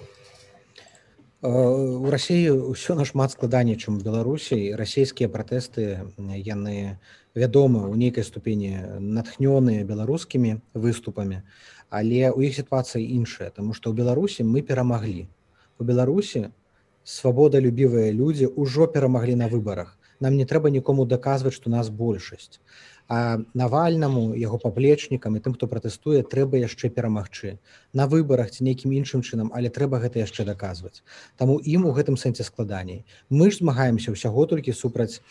у 1.42 2.10
рассіі 2.10 2.54
ўсё 2.70 2.94
нашмат 2.94 3.34
складаней 3.34 3.74
чым 3.74 3.98
беларусій 3.98 4.74
расійскія 4.78 5.26
пратэсты 5.26 6.06
яны 6.18 6.98
не 7.27 7.27
вядома 7.38 7.86
у 7.86 7.94
нейкай 7.94 8.26
ступені 8.26 8.98
натхнёныя 8.98 9.86
беларускімі 9.86 10.58
выступамі 10.74 11.42
але 11.90 12.30
у 12.30 12.42
іх 12.42 12.54
сітуацыя 12.54 13.00
іншая 13.00 13.50
тому 13.50 13.72
что 13.72 13.90
ў 13.90 13.96
беларусі 13.96 14.44
мы 14.44 14.62
перамаглі. 14.62 15.28
У 15.78 15.84
беларусі 15.84 16.52
свабодалюбівыя 17.04 18.12
людзі 18.12 18.52
ўжо 18.52 18.86
перамаглі 18.86 19.34
на 19.40 19.48
выбарах. 19.48 19.96
Нам 20.20 20.36
не 20.36 20.44
трэба 20.44 20.68
нікому 20.68 21.06
даказваць 21.06 21.54
што 21.54 21.70
нас 21.70 21.88
большасць. 21.88 22.60
А 23.08 23.40
навальнаму 23.54 24.36
яго 24.36 24.58
паплечнікам 24.60 25.36
і 25.36 25.40
тым 25.40 25.56
хто 25.56 25.64
пратэстуе 25.64 26.20
трэба 26.20 26.60
яшчэ 26.60 26.92
перамагчы. 26.92 27.56
На 27.96 28.04
выбарах 28.04 28.52
ці 28.52 28.68
нейкім 28.68 28.92
іншым 28.92 29.24
чынам 29.24 29.48
але 29.54 29.72
трэба 29.72 29.96
гэта 30.04 30.20
яшчэ 30.20 30.44
даказваць. 30.44 31.00
Таму 31.40 31.56
ім 31.56 31.88
у 31.88 31.94
гэтым 31.96 32.20
сэнсе 32.20 32.44
складаней. 32.44 33.06
Мы 33.30 33.48
ж 33.48 33.64
змагаемся 33.64 34.12
ўсяго 34.12 34.44
толькі 34.44 34.76
супраць 34.76 35.24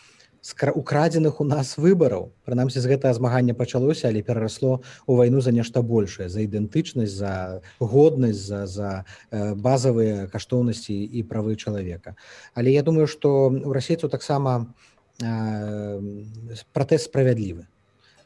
украдзеных 0.75 1.41
у 1.41 1.43
нас 1.43 1.77
выбараў 1.77 2.31
прынамсі 2.45 2.79
з 2.79 2.89
гэтага 2.91 3.13
змагання 3.13 3.53
пачалося 3.53 4.07
але 4.07 4.21
перарасло 4.21 4.81
у 5.05 5.15
вайну 5.15 5.41
за 5.41 5.51
нешта 5.51 5.81
большее 5.81 6.29
за 6.29 6.41
ідэнтычнасць 6.45 7.11
за 7.11 7.61
годнасць 7.79 8.45
за 8.45 8.65
за 8.67 9.05
э, 9.31 9.55
базавыя 9.55 10.27
каштоўнасці 10.27 10.93
і 10.93 11.23
правы 11.23 11.55
чалавека. 11.55 12.15
Але 12.53 12.71
я 12.71 12.83
думаю 12.83 13.07
что 13.07 13.49
у 13.49 13.73
расейцу 13.73 14.09
таксама 14.09 14.73
э, 15.21 16.01
пратэст 16.73 17.05
справядлівы. 17.05 17.67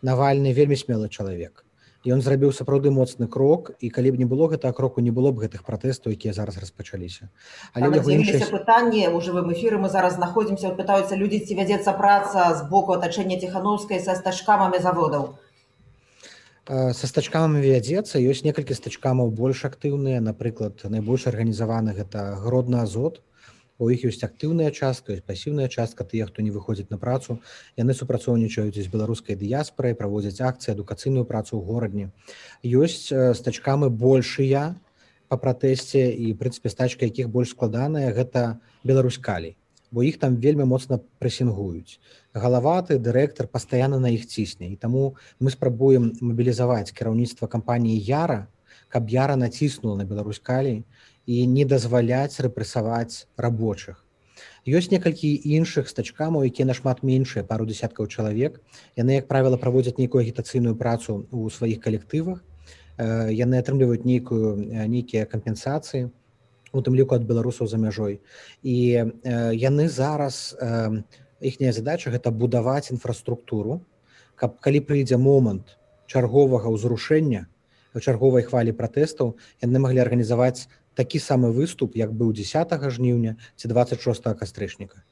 Навальны 0.01 0.53
вельмі 0.53 0.75
смелы 0.75 1.09
чалавек 1.09 1.65
ён 2.05 2.21
зрабіў 2.21 2.49
сапраўды 2.49 2.89
моцны 2.89 3.27
крок 3.29 3.71
і 3.79 3.89
калі 3.93 4.11
б 4.11 4.21
не 4.21 4.25
было 4.25 4.49
гэтага 4.49 4.73
кроку 4.73 5.01
не 5.01 5.11
было 5.13 5.31
б 5.31 5.45
гэтых 5.45 5.61
пратэстаў 5.61 6.17
якія 6.17 6.33
зараз 6.33 6.57
распачаліся. 6.57 7.29
Але 7.73 8.01
іншай... 8.01 8.41
пытанне 8.49 9.09
у 9.13 9.21
жывым 9.21 9.53
эфіры 9.53 9.77
мы 9.77 9.89
зараз 9.89 10.17
знаходзімся 10.17 10.73
пытаюцца 10.73 11.13
людзі 11.13 11.45
ці 11.45 11.53
вядзецца 11.61 11.93
праца 11.93 12.57
з 12.57 12.65
боку 12.69 12.97
атачэння 12.97 13.37
ціхановскай 13.37 14.01
са 14.01 14.17
стачкамамі 14.17 14.81
заводаў 14.81 15.37
са 16.69 17.07
стачкамамі 17.09 17.61
вядзецца 17.61 18.21
ёсць 18.21 18.45
некалькі 18.45 18.73
стачкамаў 18.77 19.29
больш 19.29 19.65
актыўныя 19.65 20.21
напрыклад 20.21 20.81
найбольш 20.85 21.27
арганізаваны 21.27 21.93
гэта 21.93 22.37
гродна 22.41 22.85
азот 22.85 23.21
у 23.81 23.89
іх 23.89 24.05
ёсць 24.05 24.21
актыўная 24.21 24.69
частка 24.69 25.15
ёсць 25.17 25.25
пасіўная 25.25 25.67
частка 25.67 26.05
тыя 26.05 26.27
хто 26.29 26.45
не 26.45 26.53
выходзіць 26.53 26.93
на 26.93 26.99
працу. 27.01 27.39
Яны 27.81 27.97
супрацоўнічаюць 27.97 28.77
з 28.77 28.87
беларускай 28.93 29.35
дыяспорай 29.35 29.97
праводзяць 29.97 30.41
акцыі 30.45 30.77
адукацыйную 30.77 31.25
працу 31.25 31.57
ў 31.57 31.65
горадні. 31.65 32.05
Ёсць 32.61 33.09
стачкамы 33.09 33.89
большыя 33.89 34.75
по 35.27 35.37
пратэсце 35.41 36.13
і 36.13 36.37
прынцыпе 36.37 36.69
стачка 36.69 37.09
якіх 37.09 37.33
больш 37.33 37.57
складаная 37.57 38.13
гэта 38.13 38.61
беларускалі 38.85 39.57
бо 39.91 40.03
іх 40.07 40.17
там 40.23 40.39
вельмі 40.39 40.63
моцна 40.63 41.03
прэсінгуюць. 41.19 41.99
Галаваты 42.31 42.95
дырэктар 42.95 43.51
пастаянна 43.51 43.99
на 43.99 44.07
іх 44.15 44.23
цісне. 44.23 44.71
І 44.71 44.79
таму 44.79 45.19
мы 45.35 45.51
спрабуем 45.51 46.15
мабілізаваць 46.21 46.95
кіраўніцтва 46.95 47.51
кампаніі 47.51 47.99
яра 47.99 48.47
каб 48.91 49.09
яра 49.09 49.39
націснула 49.39 49.95
на 50.03 50.05
беларускалі 50.05 50.83
і 51.25 51.47
не 51.47 51.65
дазваляць 51.65 52.39
рэпрэсаваць 52.39 53.27
рабочых. 53.37 54.05
Ёсць 54.65 54.91
некалькі 54.93 55.29
іншых 55.57 55.89
стачкамаў, 55.89 56.45
якія 56.45 56.65
нашмат 56.65 57.01
меншыя 57.01 57.43
пару 57.43 57.65
десяткаў 57.65 58.07
чалавек. 58.07 58.61
Яны, 58.97 59.21
як 59.21 59.27
правіла, 59.27 59.57
праводзяць 59.57 59.97
нейкую 59.97 60.21
агітацыйную 60.21 60.75
працу 60.77 61.25
ў 61.33 61.49
сваіх 61.49 61.81
калектывах. 61.81 62.41
Яны 63.01 63.57
атрымліваюць 63.57 64.05
нейкую 64.05 64.57
нейкія 64.89 65.25
кампенсацыі, 65.25 66.09
у 66.73 66.81
тым 66.81 66.95
ліку 66.95 67.15
ад 67.17 67.25
беларусаў 67.25 67.67
за 67.67 67.77
мяжой. 67.77 68.21
І 68.63 69.09
яны 69.25 69.89
зараз 69.89 70.55
іхняя 71.41 71.73
задача 71.73 72.13
гэта 72.13 72.31
будаваць 72.31 72.91
інфраструктуру, 72.91 73.81
каб 74.35 74.61
калі 74.61 74.81
прыйдзе 74.85 75.17
момант 75.17 75.77
чарговага 76.07 76.69
ўзрушэння, 76.69 77.47
чарговай 77.97 78.45
хвалі 78.47 78.71
пратэстаў, 78.71 79.35
яны 79.59 79.79
маглі 79.83 79.99
арганізаваць 80.05 80.69
такі 80.95 81.19
самы 81.19 81.51
выступ 81.51 81.95
як 81.95 82.11
быў 82.11 82.33
10 82.33 82.67
жніўня 82.91 83.37
ці 83.55 83.67
26 83.67 84.23
кастрычніка. 84.39 85.03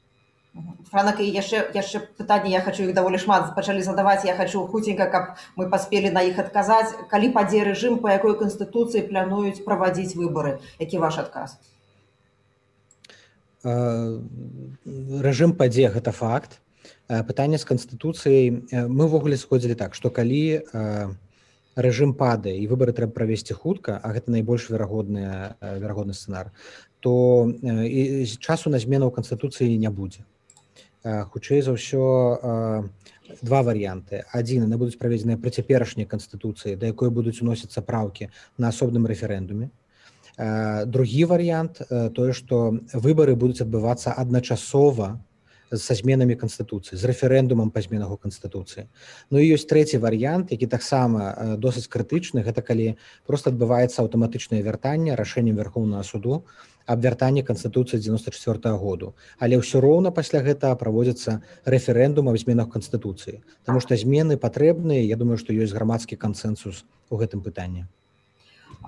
Франак 0.90 1.20
яшчэ 1.22 1.70
яшчэ 1.74 2.00
пытанне 2.18 2.50
я 2.50 2.60
хочу 2.60 2.82
іх 2.82 2.94
даволі 2.94 3.18
шмат 3.22 3.54
пачалі 3.54 3.82
задаваць. 3.86 4.24
Я 4.26 4.34
хочу 4.34 4.66
хуценька 4.66 5.06
каб 5.06 5.38
мы 5.56 5.70
паспелі 5.70 6.10
на 6.10 6.22
іх 6.26 6.38
адказаць. 6.42 6.90
Калі 7.10 7.30
падзе 7.30 7.62
рэжым 7.62 8.02
по 8.02 8.10
якой 8.10 8.34
канстытуцыі 8.34 9.06
плануюць 9.06 9.62
правадзіць 9.64 10.18
выборы 10.18 10.58
які 10.82 10.98
ваш 10.98 11.22
адказ? 11.22 11.54
Рэжым 13.62 15.54
падзе 15.54 15.88
гэта 15.94 16.10
факт. 16.10 16.58
Пытанне 17.06 17.58
з 17.58 17.64
канстытуцыяй. 17.70 18.66
Мы 18.90 19.06
ўвогуле 19.06 19.38
сходзілі 19.38 19.78
так 19.78 19.94
што 19.94 20.10
калі 20.10 20.66
у 20.66 21.29
рэжым 21.76 22.14
падае 22.14 22.58
і 22.58 22.66
выбары 22.66 22.92
трэба 22.92 23.12
правесці 23.12 23.54
хутка 23.54 23.98
а 24.02 24.12
гэта 24.12 24.30
найбольш 24.30 24.70
верагодны 24.70 25.54
верагодны 25.60 26.14
сцэнар 26.14 26.50
то 27.00 27.48
і 27.64 28.26
часу 28.38 28.70
на 28.70 28.78
змену 28.78 29.10
канстытуцыі 29.10 29.78
не 29.78 29.90
будзе. 29.90 30.24
Хутчэй 31.02 31.64
за 31.64 31.72
ўсё 31.72 32.84
два 33.40 33.60
варыянты. 33.64 34.24
Адзін 34.36 34.68
яны 34.68 34.76
будуць 34.76 35.00
праведзеныя 35.00 35.40
пры 35.40 35.50
цяперашняй 35.50 36.04
канстытуцыі 36.04 36.76
да 36.76 36.92
якой 36.92 37.08
будуць 37.10 37.40
уносіцца 37.40 37.80
праўкі 37.80 38.28
на 38.58 38.68
асобным 38.68 39.08
рэферэндуме. 39.08 39.72
Другі 40.36 41.24
варыянт 41.24 41.80
тое 41.88 42.32
што 42.36 42.76
выбары 42.92 43.34
будуць 43.34 43.64
адбывацца 43.64 44.12
адначасова 44.12 45.16
са 45.70 45.94
зменамі 45.94 46.34
канстытуцыі 46.34 46.98
з 46.98 47.04
рэферэндумам 47.06 47.70
па 47.70 47.82
зменах 47.84 48.10
у 48.10 48.18
канстытуцыі. 48.18 48.90
Ну 49.30 49.38
і 49.38 49.46
ёсць 49.54 49.68
трэці 49.70 50.02
варыянт 50.02 50.50
які 50.50 50.66
таксама 50.66 51.56
досыць 51.62 51.86
крытычны. 51.86 52.42
Гэта 52.42 52.62
калі 52.62 52.98
просто 53.26 53.54
адбываецца 53.54 54.02
аўтаматычнае 54.02 54.62
вяртанне 54.66 55.14
рашэннем 55.14 55.54
верхоўнага 55.54 56.02
суду 56.02 56.42
аб 56.86 56.98
вяртанні 57.06 57.46
канстытуцыі 57.46 58.02
94 58.02 58.74
-го 58.74 58.78
году. 58.78 59.14
Але 59.38 59.62
ўсё 59.62 59.80
роўна 59.80 60.10
пасля 60.10 60.42
гэтага 60.42 60.74
праводзіцца 60.74 61.42
рэферэндум 61.64 62.28
аб 62.28 62.38
зменах 62.38 62.68
канстытуцыі. 62.74 63.40
Таму 63.64 63.80
што 63.80 63.94
змены 63.94 64.36
патрэбныя 64.36 65.06
Я 65.06 65.16
думаю 65.16 65.38
што 65.38 65.52
ёсць 65.52 65.74
грамадскі 65.74 66.16
кансэнсус 66.16 66.84
у 67.10 67.16
гэтым 67.16 67.42
пытанні 67.42 67.86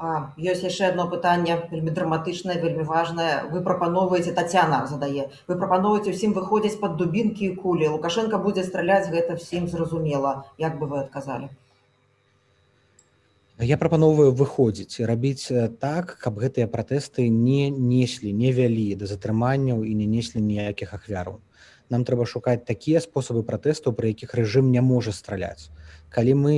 ёсць 0.03 0.65
яшчэ 0.67 0.91
одно 0.91 1.07
пытанне 1.11 1.57
вельмі 1.71 1.95
драматычнае 1.95 2.59
вельмі 2.63 2.83
важное. 2.83 3.47
Вы 3.53 3.63
прапаноўваеце 3.63 4.35
татяна 4.35 4.85
задае 4.91 5.31
вы 5.49 5.57
прапаноўваеце 5.57 6.11
усім 6.11 6.35
выходзіць 6.39 6.79
под 6.83 6.97
дубінкі 6.99 7.47
і 7.49 7.57
кулі 7.65 7.91
лукашенко 7.95 8.39
будзе 8.39 8.65
страляць 8.67 9.11
гэта 9.15 9.39
всім 9.39 9.69
зразумела 9.69 10.45
як 10.59 10.79
бы 10.79 10.91
вы 10.93 11.01
адказалі 11.07 11.51
я 13.63 13.79
прапаноўваю 13.79 14.33
выходзіць 14.35 15.07
рабіць 15.07 15.47
так 15.79 16.17
каб 16.19 16.39
гэтыя 16.43 16.67
пратэсты 16.67 17.29
не 17.31 17.71
неслі 17.71 18.33
не 18.33 18.53
вялі 18.53 18.89
да 18.99 19.07
затрыманняў 19.07 19.85
і 19.87 19.95
не 19.95 20.07
неслі 20.07 20.43
ніякіх 20.43 20.95
ахвяраў. 20.99 21.39
Нам 21.91 22.05
трэба 22.09 22.27
шукаць 22.27 22.65
такія 22.65 23.01
спосабы 23.05 23.45
пратэстаў 23.45 23.95
пры 23.95 24.17
якіх 24.17 24.35
рэжым 24.35 24.73
не 24.73 24.81
можа 24.81 25.13
страляць. 25.13 25.71
Калі 26.11 26.35
мы 26.35 26.57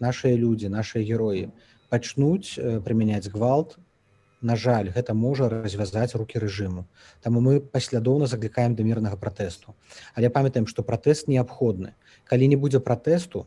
нашыя 0.00 0.38
людзі 0.38 0.72
нашыя 0.72 1.04
героі 1.04 1.50
не 1.50 1.69
пачнуць 1.90 2.56
прымяняць 2.56 3.28
гвалт. 3.28 3.78
На 4.40 4.56
жаль 4.56 4.88
гэта 4.88 5.12
можа 5.12 5.50
развязаць 5.52 6.16
руки 6.16 6.40
рэжыму. 6.40 6.86
Таму 7.20 7.44
мы 7.44 7.60
паслядоўна 7.60 8.24
заклікаем 8.24 8.74
да 8.74 8.82
мірнага 8.82 9.20
пратэсту. 9.20 9.76
Але 10.16 10.30
памятаем 10.32 10.66
што 10.66 10.82
пратэст 10.82 11.28
неабходны. 11.28 11.92
Калі 12.24 12.48
не 12.48 12.56
будзе 12.56 12.80
пратэсту 12.80 13.46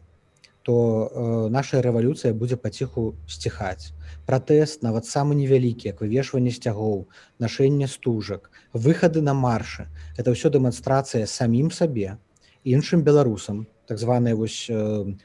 то 0.63 1.11
э, 1.11 1.49
наша 1.51 1.81
рэвалюцыя 1.83 2.33
будзе 2.33 2.55
паціху 2.55 3.15
сціхаць. 3.27 3.91
Пратэст 4.25 4.81
нават 4.81 5.05
самы 5.05 5.35
невялікі 5.35 5.91
як 5.91 5.99
вывешванне 5.99 6.55
сцягоў 6.55 7.11
нашэнне 7.43 7.87
стужак 7.91 8.49
выхады 8.71 9.21
на 9.21 9.35
маршы 9.35 9.91
это 10.17 10.31
ўсё 10.31 10.47
дэманстрацыя 10.47 11.27
самім 11.27 11.67
сабе 11.67 12.15
іншым 12.63 13.03
беларусам 13.03 13.67
так 13.85 13.97
званая 13.97 14.35
вось 14.35 14.69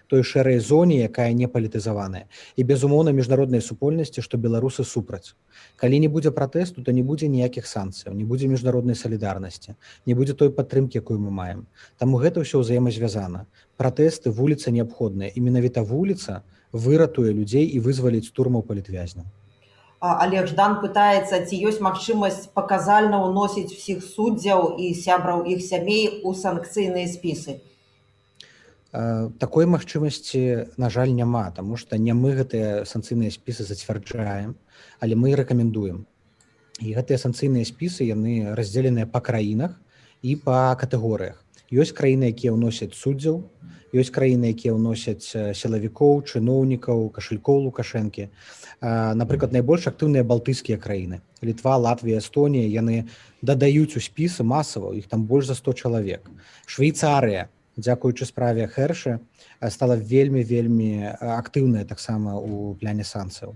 той 0.07 0.23
шэрай 0.23 0.59
зоне 0.59 1.03
якая 1.07 1.33
не 1.33 1.47
палітызаваная. 1.47 2.27
І 2.57 2.65
безумоўна 2.65 3.13
міжнароднай 3.13 3.61
супольнасці 3.61 4.23
што 4.23 4.39
беларусы 4.39 4.85
супраць. 4.85 5.35
Калі 5.77 6.01
не 6.01 6.09
будзе 6.09 6.31
пратэсту 6.31 6.83
то 6.83 6.93
не 6.93 7.03
будзе 7.03 7.29
ніякіх 7.29 7.67
санкцыяў 7.67 8.15
не 8.15 8.25
будзе 8.25 8.49
міжнароднай 8.49 8.95
салідарнасці 8.95 9.75
не 10.07 10.15
будзе 10.15 10.35
той 10.35 10.51
падтрымкі 10.51 10.99
якую 10.99 11.19
мы 11.19 11.31
маем. 11.31 11.67
Таму 11.99 12.19
гэта 12.19 12.43
ўсё 12.43 12.63
ўзаемазвязана. 12.65 13.47
Пратэсты 13.77 14.31
вуліца 14.31 14.71
неабходная. 14.71 15.31
І 15.31 15.41
менавіта 15.41 15.83
вуліца 15.83 16.43
выратуе 16.73 17.33
людзей 17.33 17.67
і 17.67 17.81
вызваліць 17.81 18.31
турмаў 18.35 18.63
палітвязняў. 18.63 19.27
Олег 20.01 20.47
Ждан 20.47 20.79
пытаецца, 20.79 21.43
ці 21.43 21.59
ёсць 21.67 21.83
магчымасць 21.83 22.51
паказальна 22.55 23.19
ўносіць 23.19 23.75
усіх 23.75 24.05
суддзяў 24.07 24.79
і 24.79 24.95
сябраў 24.95 25.43
іх 25.43 25.65
сямей 25.65 26.23
у 26.23 26.35
санкцыйныя 26.39 27.11
спісы 27.11 27.59
такой 28.93 29.67
магчымасці 29.67 30.73
на 30.77 30.89
жаль 30.91 31.13
няма 31.13 31.51
тому 31.51 31.77
что 31.77 31.99
не 31.99 32.15
мы 32.15 32.33
гэтыя 32.33 32.85
санкцыйныя 32.85 33.31
спісы 33.31 33.65
зацвярджаем 33.65 34.57
але 35.01 35.15
мы 35.15 35.35
рэкамендуем. 35.35 36.07
І 36.81 36.95
гэтыя 36.95 37.19
санкцыйныя 37.19 37.67
спісы 37.69 38.07
яны 38.09 38.55
раздзеленыя 38.55 39.07
па 39.07 39.21
краінах 39.21 39.77
і 40.23 40.37
па 40.37 40.75
катэгорыях. 40.79 41.43
Ёсць 41.69 41.93
краіны 41.93 42.33
якія 42.33 42.55
ўносяць 42.57 42.95
суддзяў 42.95 43.45
ёсць 43.93 44.13
краіны 44.13 44.53
якія 44.53 44.73
ўносяць 44.77 45.33
сілавікоў 45.33 46.25
чыноўнікаў 46.25 47.09
кашалькоў 47.13 47.69
лукашэнкі. 47.69 48.29
Напрыклад 48.81 49.53
найбольш 49.53 49.89
актыўныя 49.89 50.25
балтыйскія 50.25 50.79
краіны 50.79 51.21
літва 51.43 51.77
Латвія 51.77 52.19
Эстонія 52.19 52.67
яны 52.69 53.09
дадаюць 53.43 53.97
у 53.97 54.01
спісы 54.01 54.43
масава 54.43 54.95
іх 54.95 55.07
там 55.07 55.25
больш 55.25 55.47
за 55.47 55.55
100 55.55 55.73
чалавек. 55.73 56.31
Швейцарыя 56.67 57.49
дзякуючы 57.79 58.27
справе 58.27 58.67
хэршы 58.67 59.19
стала 59.71 59.97
вельмі 59.97 60.43
вельмі 60.43 61.15
актыўная 61.19 61.85
таксама 61.87 62.37
у 62.37 62.75
пляне 62.75 63.07
санкцыяў. 63.07 63.55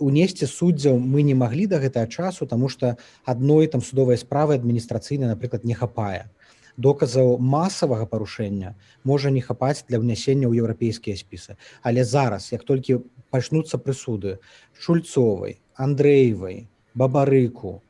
Унесці 0.00 0.48
суддзяў 0.48 0.98
мы 0.98 1.22
не 1.22 1.36
маглі 1.36 1.68
да 1.68 1.78
гэтага 1.78 2.08
часу 2.08 2.46
тому 2.46 2.68
что 2.68 2.96
адной 3.24 3.68
там 3.68 3.82
судовай 3.82 4.16
справы 4.16 4.56
адміністрацыйнай 4.56 5.28
напрыклад 5.28 5.64
не 5.64 5.74
хапае. 5.74 6.32
Доказаў 6.76 7.38
масавага 7.40 8.04
парушэння 8.04 8.74
можа 9.04 9.30
не 9.30 9.40
хапаць 9.40 9.84
для 9.88 10.00
ўнясення 10.00 10.48
ў 10.48 10.60
еўрапейскія 10.60 11.16
спісы. 11.16 11.56
Але 11.80 12.04
зараз 12.04 12.52
як 12.52 12.64
толькі 12.64 13.00
пачнуцца 13.30 13.80
прысуды 13.80 14.38
шульцовай 14.76 15.60
андрэевай 15.76 16.68
бабарыку 16.94 17.80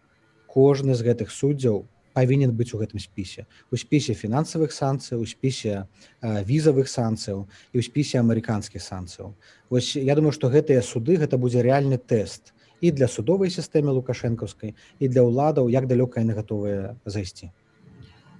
кожны 0.47 0.95
з 0.95 1.03
гэтых 1.07 1.31
суддзяў 1.31 1.87
павінен 2.17 2.57
быць 2.57 2.73
у 2.73 2.81
гэтым 2.81 3.03
спісе 3.03 3.45
у 3.71 3.81
спісе 3.81 4.17
фінансавых 4.17 4.73
санкцый 4.73 5.21
у 5.21 5.29
спісе 5.29 5.85
візавых 6.23 6.89
санкцыяў 6.89 7.45
і 7.45 7.77
ў 7.77 7.83
спісе 7.85 8.21
амерыканскіх 8.25 8.83
санкцыяў 8.83 9.35
Вось 9.71 9.93
я 9.99 10.15
думаю 10.19 10.33
што 10.33 10.49
гэтыя 10.53 10.83
суды 10.87 11.21
гэта 11.23 11.37
будзе 11.43 11.65
рэальны 11.67 11.99
тэст 11.99 12.55
і 12.81 12.93
для 12.97 13.09
судовай 13.09 13.53
сістэмы 13.53 13.93
лукашэнкаўскай 13.99 14.75
і 14.75 15.09
для 15.13 15.29
ўладаў 15.29 15.69
як 15.73 15.89
далёка 15.93 16.25
яны 16.25 16.37
гатовыя 16.41 16.97
зайсці 17.05 17.53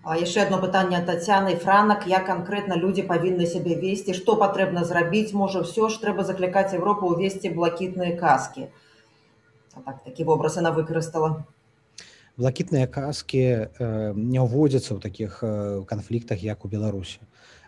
яшчэ 0.07 0.47
одно 0.47 0.59
пытанне 0.63 1.01
татяны 1.07 1.57
франак 1.63 2.07
як 2.07 2.27
канкрэтна 2.31 2.79
людзі 2.79 3.03
павінны 3.11 3.47
сябе 3.53 3.75
весці 3.81 4.15
што 4.15 4.37
патрэбна 4.43 4.85
зрабіць 4.87 5.35
можа 5.35 5.67
ўсё 5.67 5.91
ж 5.91 6.01
трэба 6.05 6.25
заклікаць 6.29 6.73
Европу 6.79 7.11
ўвесці 7.13 7.51
блакітныя 7.57 8.15
каскі 8.21 8.69
так 9.85 10.01
такі 10.05 10.29
вобраз 10.31 10.57
яна 10.63 10.71
выкарыстала 10.77 11.45
блакітныя 12.37 12.87
каскі 12.87 13.41
э, 13.41 14.13
не 14.15 14.41
ўводзяцца 14.41 14.93
ў 14.97 15.01
такіх 15.01 15.41
э, 15.41 15.83
канфліктах 15.89 16.45
як 16.45 16.65
у 16.65 16.69
беларусі 16.69 17.25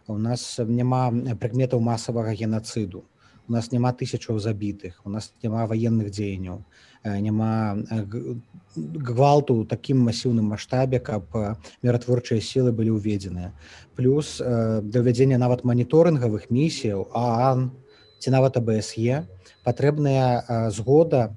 у 0.08 0.16
нас 0.20 0.60
няма 0.60 1.08
прыкметаў 1.40 1.80
масавага 1.80 2.36
генацыду 2.36 3.04
у 3.48 3.52
нас 3.52 3.72
няма 3.72 3.96
тысячаў 3.96 4.36
забітых 4.36 5.00
у 5.08 5.10
нас 5.10 5.32
няма 5.42 5.64
ваенных 5.64 6.12
дзеянняў 6.12 6.60
э, 7.00 7.16
няма 7.16 7.80
гвалту 8.76 9.56
ў 9.56 9.68
такім 9.72 10.04
масіўным 10.04 10.52
маштабе 10.52 11.00
каб 11.00 11.32
міратворчыя 11.80 12.44
сілы 12.44 12.68
былі 12.76 13.00
ўведзеныя 13.00 13.56
плюс 13.96 14.36
для 14.36 15.00
ўвядзення 15.00 15.40
нават 15.40 15.64
маніторынгавых 15.64 16.52
місіяў 16.52 17.08
аан 17.16 17.72
ці 18.20 18.36
нават 18.36 18.60
абсе 18.60 19.24
патрэбная 19.64 20.68
згода 20.68 21.32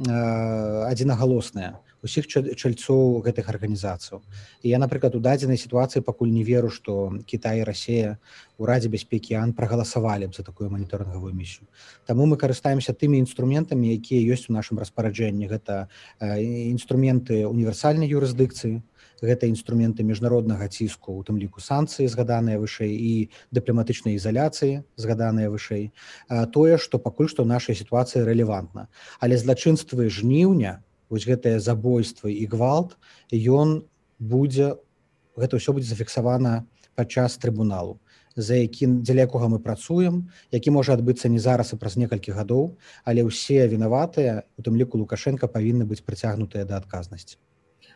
адзінагалосная 0.00 1.76
усіх 2.00 2.26
чальцоў 2.26 3.20
гэтых 3.24 3.48
арганізацыяў 3.52 4.24
і 4.64 4.66
я 4.72 4.78
напрыклад 4.80 5.16
у 5.16 5.20
дадзенай 5.20 5.60
сітуацыі 5.60 6.00
пакуль 6.00 6.32
не 6.32 6.44
веру 6.44 6.70
што 6.72 7.12
Кітай 7.28 7.60
і 7.60 7.66
Росія 7.68 8.16
у 8.56 8.64
радзе 8.64 8.88
бяспекі 8.88 9.36
ан 9.36 9.52
прагаласавалі 9.52 10.32
б 10.32 10.36
за 10.36 10.42
такую 10.42 10.70
маніторынгавую 10.72 11.34
місію 11.36 11.68
Таму 12.06 12.24
мы 12.24 12.40
карыстаемся 12.40 12.96
тымі 12.96 13.20
інструментамі 13.20 13.92
якія 13.92 14.24
ёсць 14.32 14.48
у 14.48 14.56
нашым 14.56 14.80
распараджэнні 14.80 15.52
гэта 15.52 15.92
інструменты 16.20 17.44
універсальнай 17.44 18.08
юрысдыкцыі 18.08 18.80
гэта 19.22 19.46
інструменты 19.46 20.02
міжнароднага 20.02 20.68
ціску 20.68 21.14
у 21.16 21.22
тым 21.24 21.38
ліку 21.38 21.60
санкцыі 21.60 22.08
згаданыя 22.08 22.60
вышэй 22.60 22.92
і 22.92 23.12
дыпламатычнай 23.52 24.16
ізаляцыі 24.16 24.82
згаданыя 24.96 25.50
вышэй. 25.52 25.92
Тое 26.54 26.78
што 26.78 26.98
пакуль 26.98 27.28
што 27.28 27.44
нашай 27.44 27.76
сітуацыі 27.76 28.24
рэлевантна. 28.24 28.88
Але 29.20 29.36
злачынствы 29.36 30.08
жніўня 30.08 30.80
вось 31.10 31.26
гэтае 31.26 31.60
забойства 31.60 32.30
і 32.30 32.44
гвалт 32.46 32.96
ён 33.32 33.84
будзе 34.18 34.78
гэта 35.36 35.58
ўсё 35.58 35.74
будзе 35.76 35.92
зафіксавана 35.92 36.64
падчас 36.94 37.36
трыбуналу 37.40 37.98
за 38.36 38.56
якім 38.62 39.02
дзеля 39.02 39.26
якога 39.26 39.50
мы 39.50 39.58
працуем 39.58 40.30
які 40.54 40.70
можа 40.70 40.94
адбыцца 40.94 41.28
не 41.28 41.42
зараз 41.42 41.74
і 41.74 41.80
праз 41.82 41.96
некалькі 41.96 42.32
гадоў. 42.32 42.78
Але 43.04 43.26
ўсе 43.26 43.66
вінаватыя 43.66 44.46
у 44.56 44.62
тым 44.62 44.78
ліку 44.78 44.98
лукашенко 44.98 45.50
павінны 45.50 45.84
быць 45.84 46.04
прыцягнутыя 46.06 46.64
да 46.64 46.78
адказнасці 46.78 47.36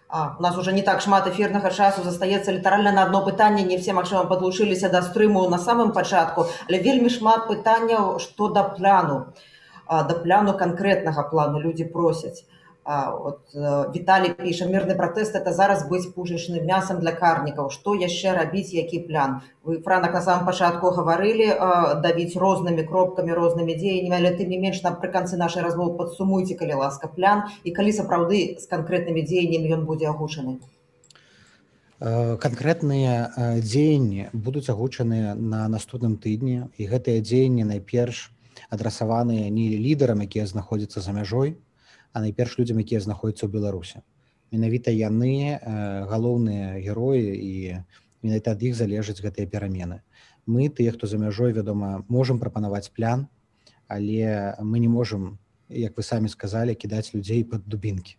А, 0.08 0.37
у 0.38 0.42
нас 0.42 0.56
уже 0.58 0.73
не 0.73 0.82
так 0.82 1.00
шмат 1.00 1.26
эфірнага 1.26 1.70
часу 1.70 2.02
застаецца 2.04 2.52
літаральна 2.52 2.92
на 2.92 3.04
одно 3.04 3.25
пытанне. 3.25 3.64
Не 3.64 3.78
все 3.78 3.92
магчыма 3.92 4.25
падлучыліся 4.30 4.88
да 4.88 5.02
стрыму 5.02 5.49
на 5.49 5.58
самым 5.58 5.92
пачатку 5.92 6.46
але 6.68 6.78
вельмі 6.78 7.11
шмат 7.11 7.49
пытанняў 7.49 8.18
што 8.20 8.49
да 8.49 8.62
пляну. 8.76 9.20
Да 9.88 10.14
пляну 10.25 10.54
канкрэтнага 10.64 11.28
плану 11.30 11.61
людзі 11.61 11.84
просяць 11.96 12.44
от 12.84 13.40
э, 13.54 13.92
Віталій 13.94 14.34
піша 14.36 14.66
мірны 14.66 14.94
пратэст 14.94 15.34
это 15.36 15.52
зараз 15.52 15.88
быць 15.88 16.12
пужачным 16.12 16.66
мясам 16.68 17.00
для 17.00 17.12
карнікаў 17.12 17.70
што 17.72 17.94
яшчэ 17.96 18.37
рабіць 18.37 18.76
які 18.76 18.98
план? 19.09 19.40
Вы 19.64 19.80
франак 19.80 20.12
на 20.12 20.20
самом 20.20 20.44
пачатку 20.44 20.92
гаварылі 20.92 21.48
давіць 22.04 22.37
рознымі 22.37 22.85
кропкамі 22.85 23.32
рознымі 23.32 23.72
дзеяннямі 23.72 24.16
але 24.20 24.37
тым 24.37 24.52
не 24.52 24.59
менш 24.61 24.85
напрыканцы 24.85 25.40
нашай 25.40 25.64
размовы 25.64 25.96
падсумуйце 25.96 26.61
калі 26.61 26.85
ласка 26.85 27.09
план 27.09 27.48
і 27.64 27.72
калі 27.72 27.92
сапраўды 27.92 28.61
з 28.61 28.68
канкрэтнымі 28.68 29.24
дзеяннямі 29.24 29.80
ён 29.80 29.88
будзе 29.88 30.12
агучаны 30.12 30.61
канкрэтныя 32.04 33.59
дзеянні 33.64 34.28
будуць 34.32 34.68
агучаныя 34.68 35.32
на 35.35 35.68
наступным 35.72 36.20
тыдні 36.20 36.68
і 36.76 36.85
гэтыя 36.85 37.24
дзеянні 37.24 37.64
найперш 37.64 38.28
адрасаваныя 38.68 39.48
не 39.48 39.72
лідарам 39.80 40.20
якія 40.20 40.44
знаходзяцца 40.44 41.00
за 41.00 41.16
мяжой 41.16 41.56
а 42.14 42.22
найперш 42.22 42.57
людзям 42.62 42.79
якія 42.79 43.03
знаходзяцца 43.03 43.44
ў 43.44 43.53
беларусе 43.53 44.07
менавіта 44.55 44.94
яны 44.94 45.59
э, 45.59 45.59
галоўныя 46.07 46.79
героі 46.79 47.35
і 47.35 47.55
менавіта 48.22 48.55
ад 48.55 48.62
іх 48.62 48.79
залежаць 48.79 49.20
гэтыя 49.20 49.50
перамены. 49.50 50.00
Мы 50.46 50.68
тыя 50.68 50.92
хто 50.94 51.11
за 51.11 51.18
мяжой 51.18 51.53
вядома 51.53 52.05
можемм 52.09 52.38
прапанаваць 52.38 52.94
план 52.94 53.27
але 53.88 54.55
мы 54.61 54.79
не 54.79 54.88
можемм 54.88 55.38
як 55.68 55.96
вы 55.96 56.03
самі 56.03 56.29
сказалі 56.29 56.74
кідаць 56.74 57.14
людзей 57.14 57.44
под 57.44 57.66
дубінкі. 57.66 58.16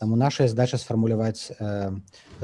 Таму 0.00 0.16
наша 0.16 0.48
задача 0.48 0.78
сфармуляваць 0.80 1.52
э, 1.52 1.92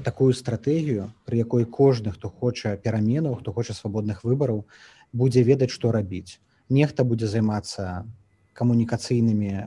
такую 0.05 0.33
стратэгію 0.33 1.11
пры 1.25 1.41
якой 1.41 1.65
кожны 1.65 2.13
хто 2.13 2.29
хоча 2.29 2.77
пераменаў 2.77 3.41
хто 3.41 3.53
хоча 3.53 3.75
свабодных 3.75 4.25
выбараў 4.25 4.65
будзе 5.13 5.43
ведаць 5.43 5.73
што 5.73 5.93
рабіць. 5.93 6.41
Нехта 6.69 7.05
будзе 7.05 7.27
займацца 7.27 8.05
камунікацыйнымі 8.55 9.51
э, 9.51 9.67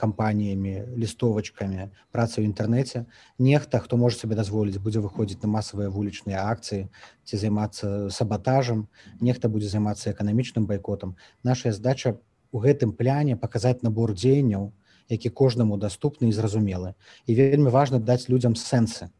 кампаніямі 0.00 0.74
лістовачкамі 0.96 1.90
працы 2.14 2.40
ў 2.40 2.48
інтэрнэце 2.50 3.04
нехта 3.38 3.82
хто 3.84 4.00
можа 4.00 4.22
сабе 4.22 4.38
дазволіць 4.38 4.78
будзе 4.78 5.04
выходзіць 5.04 5.42
на 5.42 5.52
масавыя 5.52 5.90
вулічныя 5.90 6.46
акцыі 6.46 6.88
ці 7.26 7.34
займацца 7.36 8.08
сабатажам 8.08 8.86
нехта 9.20 9.52
будзе 9.52 9.68
займацца 9.68 10.14
эканамічным 10.14 10.70
байкотам 10.70 11.16
наша 11.42 11.74
задача 11.74 12.16
у 12.50 12.62
гэтым 12.62 12.96
пляне 12.96 13.36
паказаць 13.36 13.82
набор 13.82 14.14
дзеянняў 14.14 14.70
які 15.10 15.30
кожнаму 15.34 15.76
даступны 15.76 16.30
і 16.30 16.32
зразумелы. 16.32 16.94
І 17.26 17.34
вельмі 17.34 17.74
важна 17.74 17.98
даць 17.98 18.30
людзям 18.30 18.54
сэнсы 18.54 19.10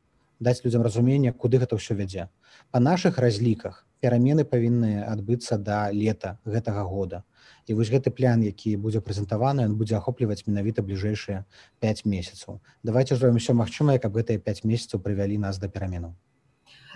даць 0.40 0.64
людзям 0.64 0.82
разуменне 0.82 1.32
куды 1.32 1.60
гэта 1.60 1.76
ўсё 1.76 1.94
вядзе. 1.94 2.32
Па 2.72 2.80
наших 2.80 3.18
разліках 3.18 3.84
перамены 4.00 4.44
павінны 4.44 5.04
адбыцца 5.04 5.58
да 5.58 5.90
лета 5.92 6.38
гэтага 6.44 6.84
года. 6.84 7.22
І 7.68 7.74
вось 7.74 7.92
гэты 7.92 8.10
план 8.10 8.42
які 8.42 8.76
будзе 8.76 9.00
прэзентаваны 9.04 9.68
он 9.68 9.76
будзе 9.76 9.96
ахопліваць 10.00 10.42
менавіта 10.46 10.82
бліжэйшыя 10.82 11.44
5 11.84 12.04
месяцаў. 12.04 12.60
Давайте 12.82 13.16
зробім 13.16 13.36
усё 13.36 13.54
магчымае 13.54 13.98
каб 14.00 14.16
гэтыя 14.16 14.40
5 14.40 14.64
месяцаў 14.64 15.04
прывялі 15.04 15.38
нас 15.38 15.60
да 15.60 15.68
пераменаў. 15.68 16.16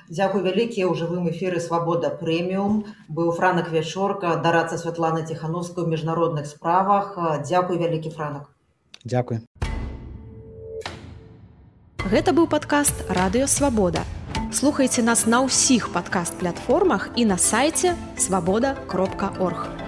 Дзякуй 0.09 0.43
вялікі 0.45 0.85
ў 0.85 0.93
жывым 1.01 1.29
эфіры 1.33 1.61
свабода 1.65 2.11
прэміум 2.13 2.85
быў 3.09 3.33
франак 3.37 3.71
вячорка 3.73 4.37
дарацца 4.37 4.77
святлана 4.77 5.25
ціхановскую 5.25 5.87
міжнародных 5.89 6.45
справах. 6.49 7.17
Дзякуй 7.45 7.79
вялікі 7.81 8.11
франак. 8.11 8.51
Дзякуй. 9.05 9.41
Гэта 12.05 12.37
быў 12.37 12.49
падкаст 12.53 13.09
радыё 13.09 13.49
свабода 13.49 14.05
слухайце 14.55 15.03
нас 15.03 15.27
на 15.27 15.43
ўсіх 15.43 15.91
падкаст 15.91 16.39
платформах 16.39 17.11
і 17.19 17.27
на 17.27 17.39
сайце 17.39 17.99
свабода 18.17 18.77
кропка 18.87 19.35
орг 19.43 19.84